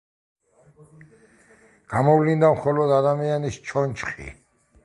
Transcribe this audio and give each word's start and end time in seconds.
გამოვლინდა 1.95 2.51
მხოლოდ 2.57 2.95
ადამიანის 2.99 3.63
ჩონჩხი. 3.71 4.31